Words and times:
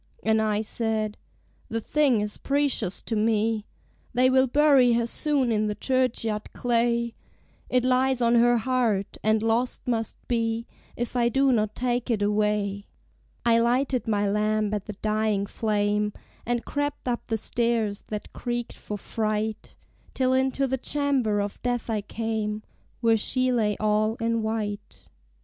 And 0.23 0.41
I 0.41 0.61
said 0.61 1.15
"The 1.69 1.79
thing 1.79 2.21
is 2.21 2.37
precious 2.39 3.03
to 3.03 3.15
me: 3.15 3.67
They 4.15 4.31
will 4.31 4.47
bury 4.47 4.93
her 4.93 5.05
soon 5.05 5.51
in 5.51 5.67
the 5.67 5.75
churchyard 5.75 6.53
clay; 6.53 7.13
It 7.69 7.85
lies 7.85 8.19
on 8.19 8.33
her 8.33 8.57
heart, 8.57 9.19
and 9.23 9.43
lost 9.43 9.87
must 9.87 10.17
be 10.27 10.65
If 10.95 11.15
I 11.15 11.29
do 11.29 11.51
not 11.53 11.75
take 11.75 12.09
it 12.09 12.23
away." 12.23 12.87
I 13.45 13.59
lighted 13.59 14.07
my 14.07 14.27
lamp 14.27 14.73
at 14.73 14.85
the 14.85 14.93
dying 15.03 15.45
flame, 15.45 16.13
And 16.47 16.65
crept 16.65 17.07
up 17.07 17.27
the 17.27 17.37
stairs 17.37 18.03
that 18.07 18.33
creaked 18.33 18.73
for 18.73 18.97
fright, 18.97 19.75
Till 20.15 20.33
into 20.33 20.65
the 20.65 20.79
chamber 20.79 21.39
of 21.39 21.61
death 21.61 21.91
I 21.91 22.01
came, 22.01 22.63
Where 23.01 23.17
she 23.17 23.51
lay 23.51 23.77
all 23.79 24.15
in 24.15 24.41
white. 24.41 25.09